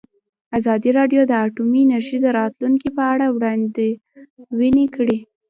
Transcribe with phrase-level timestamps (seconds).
[0.57, 5.17] ازادي راډیو د اټومي انرژي د راتلونکې په اړه وړاندوینې کړې.